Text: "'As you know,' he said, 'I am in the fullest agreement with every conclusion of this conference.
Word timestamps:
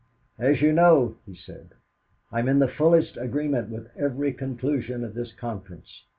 "'As 0.39 0.63
you 0.63 0.71
know,' 0.73 1.15
he 1.27 1.35
said, 1.35 1.73
'I 2.31 2.39
am 2.39 2.49
in 2.49 2.57
the 2.57 2.67
fullest 2.67 3.17
agreement 3.17 3.69
with 3.69 3.95
every 3.95 4.33
conclusion 4.33 5.03
of 5.03 5.13
this 5.13 5.31
conference. 5.31 6.05